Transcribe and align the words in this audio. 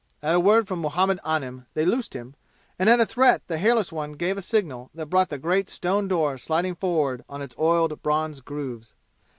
At 0.23 0.33
a 0.35 0.39
word 0.39 0.67
from 0.67 0.79
Muhammad 0.79 1.19
Anim 1.23 1.67
they 1.75 1.85
loosed 1.85 2.15
him; 2.15 2.33
and 2.79 2.89
at 2.89 2.99
a 2.99 3.05
threat 3.05 3.43
the 3.45 3.59
hairless 3.59 3.91
one 3.91 4.13
gave 4.13 4.35
a 4.35 4.41
signal 4.41 4.89
that 4.95 5.11
brought 5.11 5.29
the 5.29 5.37
great 5.37 5.69
stone 5.69 6.07
door 6.07 6.39
sliding 6.39 6.73
forward 6.73 7.23
on 7.29 7.43
its 7.43 7.53
oiled 7.59 8.01
bronze 8.01 8.41
grooves. 8.41 8.95